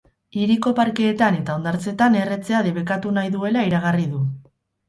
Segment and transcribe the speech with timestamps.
[0.43, 4.27] Hiriko parkeetan eta hondartzetan erretzea debekatu nahi duela iragarri du.